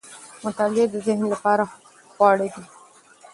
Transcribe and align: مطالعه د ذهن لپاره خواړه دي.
مطالعه 0.45 0.85
د 0.93 0.95
ذهن 1.07 1.21
لپاره 1.33 1.63
خواړه 2.13 2.47
دي. 2.53 2.63